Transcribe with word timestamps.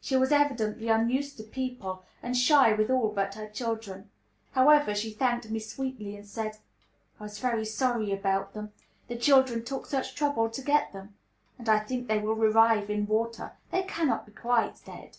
She 0.00 0.16
was 0.16 0.32
evidently 0.32 0.88
unused 0.88 1.36
to 1.36 1.42
people, 1.42 2.02
and 2.22 2.34
shy 2.34 2.72
with 2.72 2.90
all 2.90 3.10
but 3.12 3.34
her 3.34 3.46
children. 3.46 4.08
However, 4.52 4.94
she 4.94 5.10
thanked 5.12 5.50
me 5.50 5.58
sweetly, 5.58 6.16
and 6.16 6.26
said, 6.26 6.56
"I 7.20 7.24
was 7.24 7.38
very 7.38 7.66
sorry 7.66 8.10
about 8.10 8.54
them. 8.54 8.72
The 9.08 9.16
children 9.16 9.62
took 9.66 9.84
such 9.84 10.14
trouble 10.14 10.48
to 10.48 10.62
get 10.62 10.94
them; 10.94 11.16
and 11.58 11.68
I 11.68 11.80
think 11.80 12.08
they 12.08 12.20
will 12.20 12.34
revive 12.36 12.88
in 12.88 13.06
water. 13.06 13.52
They 13.70 13.82
cannot 13.82 14.24
be 14.24 14.32
quite 14.32 14.80
dead." 14.86 15.18